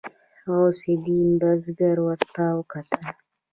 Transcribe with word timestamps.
غوث 0.51 0.79
الدين 0.93 1.29
برګ 1.41 1.79
ورته 2.05 2.43
وکتل. 2.57 3.03